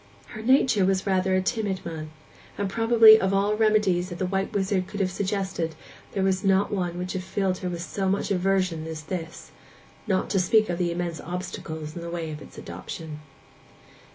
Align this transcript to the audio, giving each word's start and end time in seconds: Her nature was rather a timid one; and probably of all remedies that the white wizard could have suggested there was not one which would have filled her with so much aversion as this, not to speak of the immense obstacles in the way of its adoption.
Her 0.29 0.41
nature 0.41 0.83
was 0.83 1.05
rather 1.05 1.35
a 1.35 1.43
timid 1.43 1.85
one; 1.85 2.09
and 2.57 2.67
probably 2.67 3.21
of 3.21 3.35
all 3.35 3.55
remedies 3.55 4.09
that 4.09 4.17
the 4.17 4.25
white 4.25 4.51
wizard 4.51 4.87
could 4.87 4.99
have 4.99 5.11
suggested 5.11 5.75
there 6.13 6.23
was 6.23 6.43
not 6.43 6.71
one 6.71 6.93
which 6.97 7.13
would 7.13 7.21
have 7.21 7.23
filled 7.23 7.59
her 7.59 7.69
with 7.69 7.83
so 7.83 8.09
much 8.09 8.31
aversion 8.31 8.87
as 8.87 9.03
this, 9.03 9.51
not 10.07 10.27
to 10.31 10.39
speak 10.39 10.71
of 10.71 10.79
the 10.79 10.91
immense 10.91 11.21
obstacles 11.21 11.95
in 11.95 12.01
the 12.01 12.09
way 12.09 12.31
of 12.31 12.41
its 12.41 12.57
adoption. 12.57 13.19